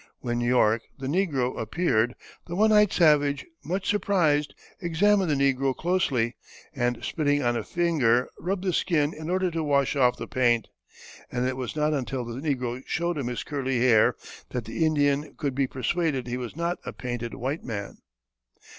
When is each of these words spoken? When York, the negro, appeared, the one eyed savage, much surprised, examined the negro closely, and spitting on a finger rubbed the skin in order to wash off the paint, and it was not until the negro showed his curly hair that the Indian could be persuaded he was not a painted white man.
When 0.19 0.39
York, 0.41 0.81
the 0.97 1.05
negro, 1.05 1.59
appeared, 1.59 2.15
the 2.47 2.55
one 2.55 2.71
eyed 2.71 2.91
savage, 2.91 3.45
much 3.63 3.87
surprised, 3.87 4.55
examined 4.81 5.29
the 5.29 5.35
negro 5.35 5.75
closely, 5.77 6.37
and 6.73 7.03
spitting 7.03 7.43
on 7.43 7.55
a 7.55 7.63
finger 7.63 8.27
rubbed 8.39 8.63
the 8.63 8.73
skin 8.73 9.13
in 9.13 9.29
order 9.29 9.51
to 9.51 9.63
wash 9.63 9.95
off 9.95 10.17
the 10.17 10.25
paint, 10.25 10.69
and 11.31 11.47
it 11.47 11.55
was 11.55 11.75
not 11.75 11.93
until 11.93 12.25
the 12.25 12.41
negro 12.41 12.81
showed 12.87 13.17
his 13.17 13.43
curly 13.43 13.77
hair 13.77 14.15
that 14.49 14.65
the 14.65 14.83
Indian 14.87 15.35
could 15.37 15.53
be 15.53 15.67
persuaded 15.67 16.25
he 16.25 16.35
was 16.35 16.55
not 16.55 16.79
a 16.83 16.93
painted 16.93 17.35
white 17.35 17.63
man. 17.63 17.97